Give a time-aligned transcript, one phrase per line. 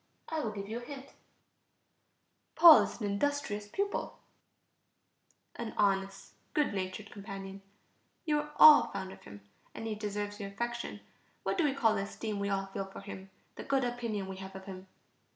[0.29, 1.11] I will give you a hint:
[2.55, 4.17] Paul is an industrious pupil,
[5.55, 7.61] an honest, good natured companion;
[8.25, 9.41] you are all fond of him,
[9.75, 11.01] and he deserves your affection.
[11.43, 14.37] What do we call the esteem we all feel for him, the good opinion we
[14.37, 14.87] have of him?